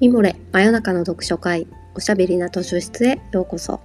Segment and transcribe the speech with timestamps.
[0.00, 1.66] ミモレ真夜中の読書会
[1.96, 3.80] おしゃべりな図書室へようこそ。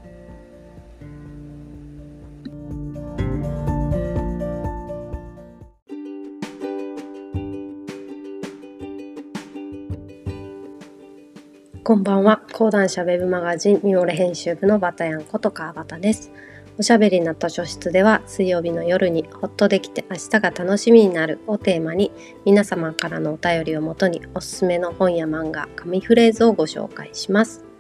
[11.84, 12.44] こんばんは。
[12.54, 16.32] 講談社ウェブマガジンミモレ編集部のバタヤンこと川端です。
[16.78, 22.12] おしゃべりな図書室では水曜日の夜にほっとできて明日が楽しみになるをテーマに
[22.46, 27.73] 皆様からのお便りをもとにおすすめの本や漫画、紙フレーズをご紹介します。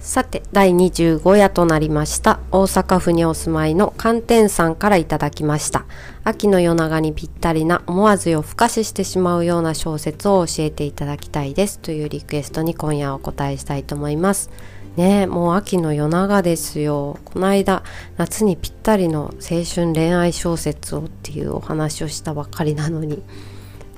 [0.00, 2.38] さて第25夜となりました。
[2.52, 5.86] 大阪府にお住まいの寒天さんからいただきました。
[6.22, 14.50] 秋の夜長にぴったりな思わず夜更かししてしまうような小説を教えていただきたいですというリクエストに今夜お答えしたいと思います。
[14.96, 17.18] ねもう秋の夜長ですよ。
[17.24, 17.82] この間
[18.16, 23.22] 夏にぴったりの青春恋愛小説をっていうお話をしたばっかりなのに。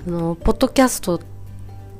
[0.06, 1.20] あのポッドキャスト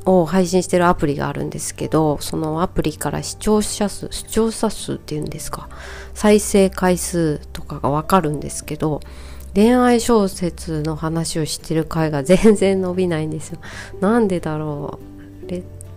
[0.05, 5.69] を配信してるアプリがあるんですけどそのアプリから視聴者数視聴者数っていうんですか
[6.15, 9.01] 再生回数とかがわかるんですけど
[9.55, 13.59] 恋愛小説の話をしてる回が全然伸びないんですよ。
[14.01, 15.11] なんでだろう。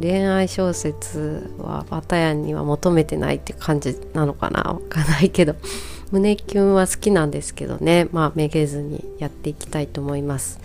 [0.01, 5.55] 恋愛小説はバタヤンには求めてないって感じなのかなわかんないけど。
[6.11, 8.07] 胸キュンは好きなんですけどね。
[8.11, 10.59] まあめげずにやっていきたいと思います。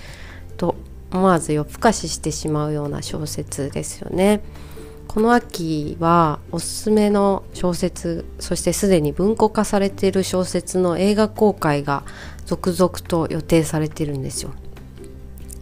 [0.56, 0.75] と
[1.12, 4.41] 思わず夜更かししてしまうような小説ですよね。
[5.06, 12.05] この秋はおすすめの小説そしてすでに文庫化されている小説の映画公開が
[12.45, 14.50] 続々と予定されてるんですよ。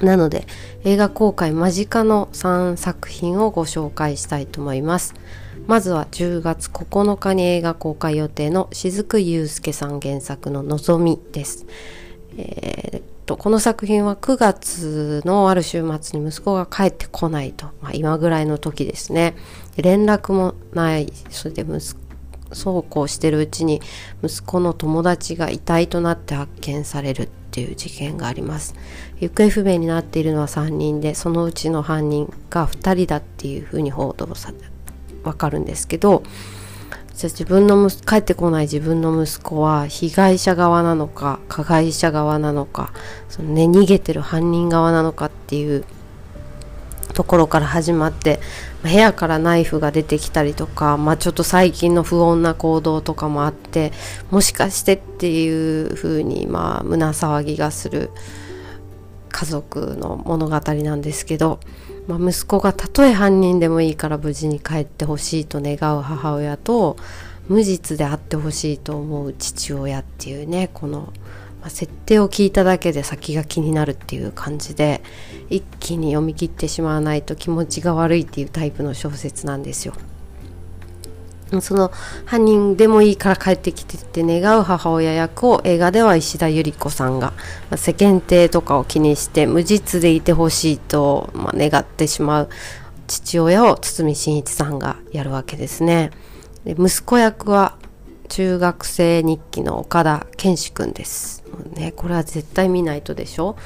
[0.00, 0.46] なので
[0.84, 5.14] 映画公開間近の3作品をご紹介したいと思います。
[5.68, 11.66] まずは10月9日に映画公開予定の雫祐介さん原作の「のぞみ」です。
[12.36, 19.36] えーとこの作品は9月のある週末に息子が帰ってこないと、まあ、今ぐらいの時ですね。
[19.76, 21.12] 連絡もない。
[21.30, 22.06] それで息子
[22.52, 23.82] そうこうしてるうちに
[24.22, 28.74] 息子の友達が遺体となって発見されるっていう事件があります。
[29.20, 34.52] 行方不明になっているのは3人でそのうちの犯人が2人だっていうふうに報道さ
[35.24, 36.22] わかるんですけど
[37.16, 42.92] じゃあ自分の帰ってこない自分の息子は被害者側なのか加害者側なのか
[43.30, 45.86] その、ね、逃げてる犯人側なのかっていう
[47.14, 48.38] ところから始まって
[48.82, 53.92] 部屋からナイフが出てきたりとか、まあ、ちょっと最近の不穏な行動とかもあって
[54.30, 58.10] もしかしてっていう風にまあ胸騒ぎがする
[59.30, 61.60] 家族の物語なんですけど
[62.06, 66.96] まあ、息子がたとえ犯人でもいいから無事に帰ってほしいと願う母親と
[67.48, 71.12] 無実であってほしいと思う父親っていうねこの、
[71.60, 75.02] まあ、設定を聞いただけで先が気になるっていう感じで
[75.50, 79.94] 一気に読み切ってしまわないと気持ちが悪いっていうタイプの小説なんですよ。
[81.60, 81.92] その
[82.24, 87.32] 犯人でもいいから帰ってきてって願う母親役を映画では石田ゆり子さんが、
[87.70, 92.48] まあ、世間体とかを気にして無実でいてほしいと、まあ、願ってしまう
[93.06, 96.10] 父親を堤真一さんがやるわけですね。
[96.64, 97.76] で息子役は
[98.28, 101.44] 中学生日記の岡田健志くんです。
[101.74, 103.56] ね、これは絶対見ないとでしょ？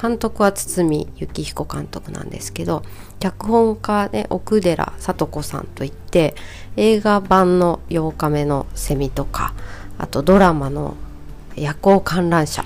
[0.00, 2.82] 監督は堤幸彦監督なんですけど
[3.18, 6.34] 脚本家で奥寺聡子さんといって
[6.76, 9.54] 映画版の8日目のセミとか
[9.98, 10.96] あとドラマの
[11.56, 12.64] 夜行観覧車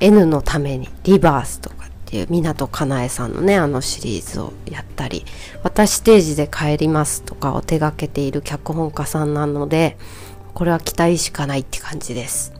[0.00, 5.24] N のためにリバースとかっていう湊かなえさんのねあのシリーズをやったり
[5.62, 9.96] 私ステージで帰りますとかを手がけている脚本家さんなので
[10.54, 12.54] これは期待しかないって感じです。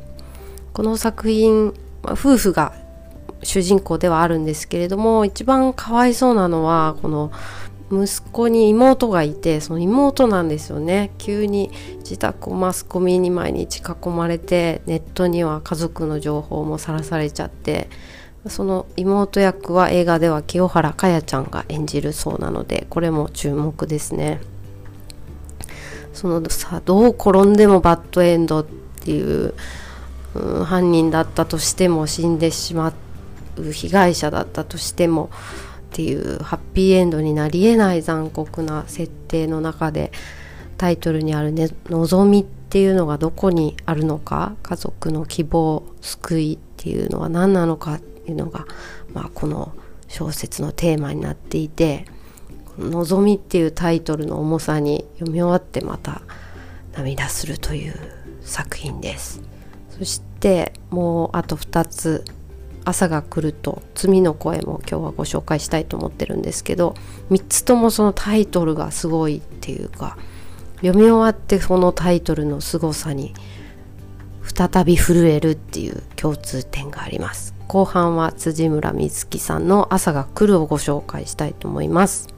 [0.75, 2.75] この作品夫婦が
[3.43, 7.33] 主人公ではあるんですけれども一番かわいそうなのはこの
[7.91, 11.12] 息子に妹がいてその妹なんですよね。
[11.18, 17.88] 急に自宅をマスコミに毎日囲まれてネットには家族の情報もさらされちゃって
[18.48, 24.41] その妹役は映画では清原果耶ちゃんが演じるそうなのでこれも注目ですね。
[26.12, 28.66] そのさどう転んでもバッドエンドっ
[29.04, 29.54] ていう、
[30.34, 32.94] うん、犯人だったとしても死んでしま
[33.59, 35.30] う被害者だったとしても
[35.97, 40.13] っていうハッピーエンドになりえない残酷な設定の中で
[40.77, 48.66] タイトルにある、ね「望み」っていうのがどこにあるのか家族の希望救いっていうのは何なのかっていうのが、
[49.15, 49.72] まあ、この
[50.07, 52.04] 小説のテーマになっていて
[52.78, 56.21] 「望み」っていうタイトルの重さに読み終わってまた
[56.92, 57.95] 涙するという
[58.42, 59.41] 作品です。
[59.99, 62.22] そしてもうあと2つ
[62.86, 66.94] 朝が来ると罪の声も今日はご紹介したいと思ってるんですけど
[67.30, 70.16] 3つともそのタイトルがすごいっていうか
[70.77, 73.34] 読み終わってそのタイトルの凄さに
[74.42, 77.54] 再び震えるっていう共通点があります。
[77.66, 82.35] 後半は辻村瑞希さんの朝が来るをご紹介したいと思います。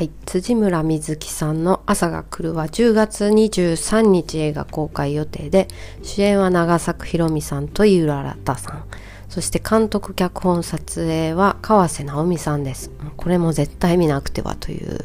[0.00, 5.68] はい、辻村瑞希さんの「朝が来る」は10月23日映画公開予定で
[6.02, 8.84] 主演は長作ひろみさんと井浦新さん。
[9.28, 12.90] そして監督脚本撮影は川瀬直美さんです。
[13.18, 15.04] これも絶対見なくてはという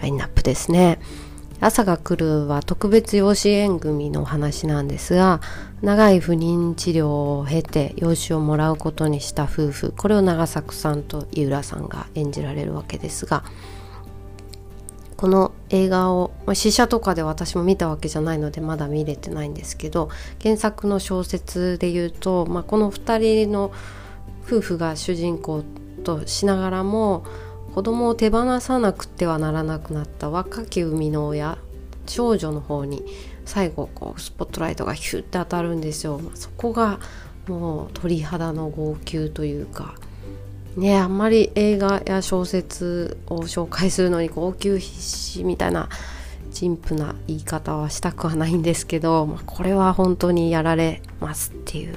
[0.00, 0.98] ラインナップですね。
[1.60, 5.40] 朝が来るは特別養子縁組のお話なんですが
[5.82, 7.06] 長い不妊治療
[7.38, 9.94] を経て養子をもらうことにした夫婦。
[9.96, 13.44] これを長作さんと井浦さんが演じられるわけですが
[15.16, 20.10] この映画を、まあ、試写とかで私も見たわけじゃないのでまだ見れてないんですけど
[20.42, 23.72] 原作の小説で言うと、まあ、この2人の
[24.44, 25.64] 夫婦が主人公
[26.04, 27.24] としながらも
[27.74, 31.58] 子供を手放さなくてはならなくなった若き生みの親
[32.06, 33.04] 少女の方に
[33.44, 36.18] 最後こうスポットライトがヒュッて当たるんですよ。
[36.18, 36.98] まあ、そこが
[37.48, 39.94] もう鳥肌の号泣というか
[40.76, 45.88] ねあんまり映画や小説を紹介するのに号泣必至みたいな
[46.52, 51.94] 陳腐な言い方はしたくはないんですけど、まあ、これは本当にやられますっていう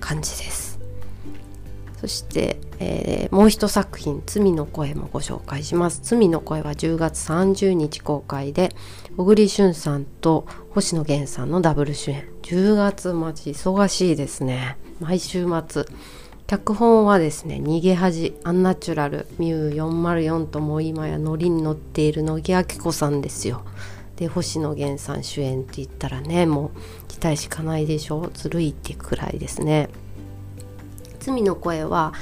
[0.00, 0.74] 感じです。
[2.00, 6.00] そして、えー、もう一作品「罪の声」もご紹介します。
[6.02, 8.74] 罪の声は10月30日公開で
[9.16, 12.28] 小栗旬さんと星野源さんのダブル主演。
[12.42, 14.76] 10月待ち忙しいですね。
[15.00, 15.86] 毎週末。
[16.46, 23.62] 脚本はですね逃げ恥アンナチュラルミュー404とも今やノリに乗っている乃木明子さんですよ。
[24.16, 26.70] で星野源さん主演って言ったらねもう
[27.08, 28.20] 期待しかないでしょ？
[28.20, 29.88] うずるいってくらいですね。
[31.18, 32.12] 罪の声は、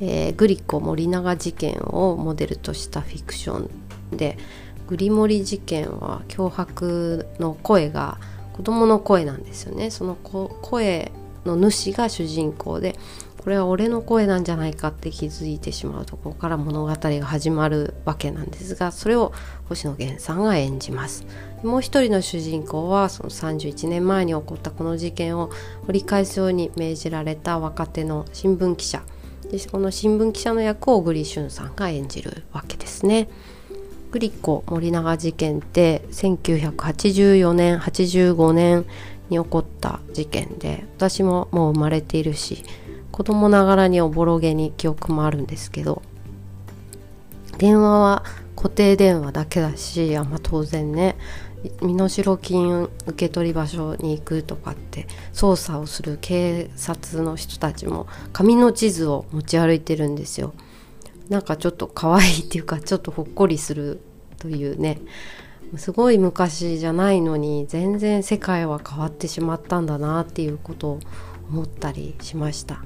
[0.00, 3.68] えー、グリコ森永事件をモデルとしたフィクショ
[4.12, 4.38] ンで
[4.86, 8.18] グリモリ事件は脅迫の声が
[8.52, 9.90] 子供の声なんですよね。
[9.90, 11.10] その声
[11.44, 12.96] の主が主人公で
[13.42, 19.32] これは俺の声なんじゃないかって気づいてしまうところから物語が始まるわけなんですがそれを
[19.68, 21.26] 星野源さんが演じます
[21.64, 25.50] もう一人の主人公はその31年前に起こったこの事件を
[25.86, 29.02] 掘り返すように命じられた若手の新聞記者
[29.50, 33.28] でこの新聞記者の役を小栗旬さんが演じるわけですね。
[34.10, 38.84] グリコ森永事件って1984年85年
[39.30, 42.62] に起こった事件で私ももう生まれているし
[43.12, 46.02] 子供ながらにおぼろげに記憶もあるんですけど
[47.58, 48.24] 電話は
[48.56, 51.16] 固定電話だけだしあ、まあ、当然ね
[51.80, 60.54] 身代金受け取り場所に行くとかって捜査をする警察の人たちも紙の地図を持ち歩いてるんですよ。
[61.28, 64.00] なんかちょっと可愛いっていうかちょっとほっこりする
[64.38, 64.98] というね。
[65.76, 70.98] すごい昔じゃないのに全然世界は変わってしまったんだなっていうことを
[71.48, 72.84] 思ったりしました。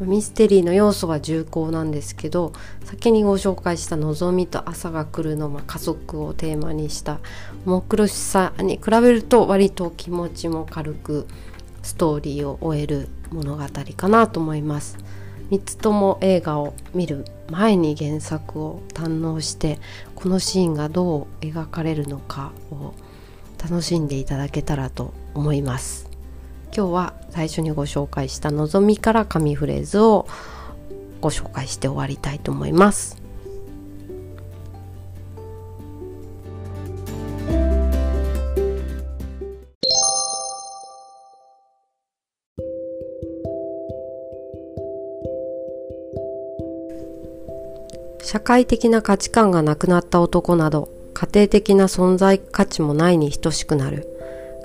[0.00, 2.52] ミステリーの要素は重厚なんですけど
[2.84, 7.20] 先にご紹介した「のぞみと朝が来るの」ま、家族をテーマにした
[7.66, 11.26] 重苦しさに比べると割と気持ちも軽く
[11.82, 13.64] ストーリーを終える物語
[13.96, 14.98] かなと思います。
[15.50, 19.80] 3つとも映画を見る前に原作を堪能して
[20.14, 22.94] このシーンがどう描かれるのかを
[23.62, 26.09] 楽しんでいただけたらと思います。
[26.72, 30.26] 今日は最初にご紹介した「のぞみ」から紙フレーズを
[31.20, 33.20] ご紹介して終わりたいと思います。
[48.22, 54.06] 社会的な価値観がなくなった男など家庭的な存在価値もないに等しくなる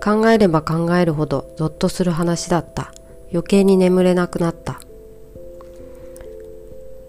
[0.06, 2.94] 考えれば考えるほどゾッとする話だった。
[3.32, 4.80] 余計に眠れなくなった。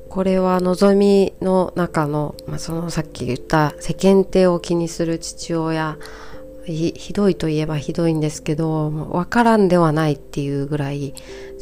[0.09, 5.99] これは望みの中の、まあ、そのさっき言った世間体を気にする父親。
[6.65, 11.15] ひどいといえばひどいんですけど分からんではないっていうぐらい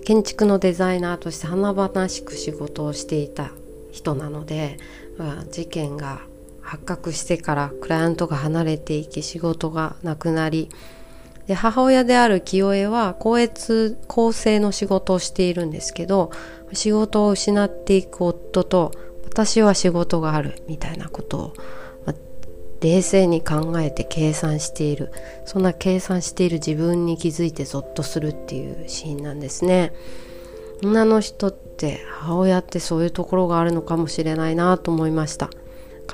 [0.07, 3.51] 建築のデザイナーとして華々しく仕事をしていた
[3.93, 4.79] 人なので、
[5.19, 6.23] ま、事件が
[6.63, 10.71] 発覚してからクライアントが離れていき仕事がなくなり
[11.47, 16.31] で母親である清江は高越構成の仕事をしているんですけど
[16.73, 18.93] 仕事を失っていく夫と
[19.35, 21.53] 私は仕事があるみたいなことを、
[22.07, 22.15] ま
[22.81, 25.11] 冷静に考えて計算している。
[25.45, 29.93] そんな計算している自分に気づいてゾッとするっていうシーンなんですね。
[30.85, 35.51] 女の人って母親ってそういうところがあるのかもしれないなと思いました。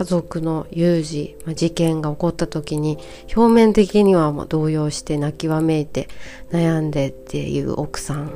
[0.00, 2.96] 家族の有事、まあ、事件が起こった時に
[3.36, 6.08] 表面的にはもう動揺して泣きわめいて
[6.50, 8.32] 悩んでっていう奥さん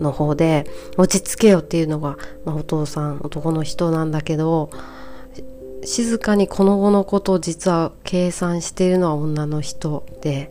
[0.00, 4.68] の方で落ち着けよっていうのが、まあ、お父さん男の人なんだけど
[5.84, 10.48] 静かにこの後のことを実は計算しているのは女の人で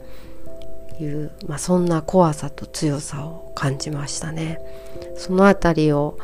[1.02, 4.62] いう、まあ、そんな怖さと強さを感じましたね。
[5.18, 6.18] そのあたりを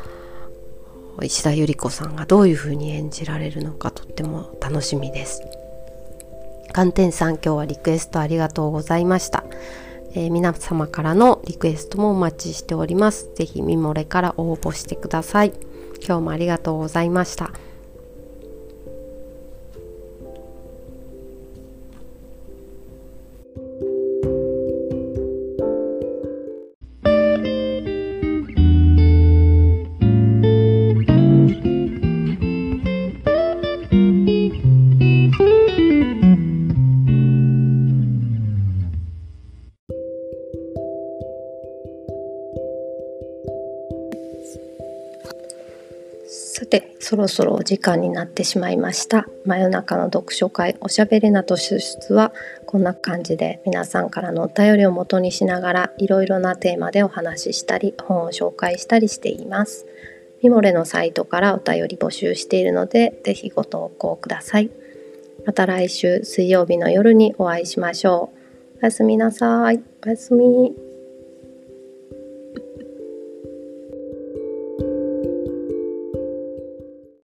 [1.20, 5.42] 石田ゆり子さんがどういうふうに演じられるのかとっても楽しみです。
[6.72, 9.44] 寒天さん今日はリクエストありがとうございました。
[10.14, 13.28] えー、皆様からのリクエストもお待ちしております。
[13.34, 15.52] ぜひミモレから応募してください。
[16.04, 17.52] 今日もありがとうございました。
[47.12, 49.26] そろそろお時間になってしまいました。
[49.44, 52.32] 真夜中の読書会おしゃべりなと出出は
[52.64, 59.84] こんな感じで皆さんからのお便りを元にしながらいろいろなテーマでお話ししたり本を紹介したりしています。
[60.42, 64.70] ミモレのサイトからお便り募集しているのでぜひご投稿ください。
[65.44, 68.32] また来週水曜日の夜にお会いしましょ
[68.74, 68.78] う。
[68.80, 69.82] おやすみなさい。
[70.06, 70.91] おやすみ。